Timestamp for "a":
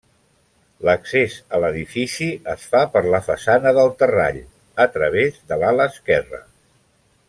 1.57-1.59, 4.87-4.89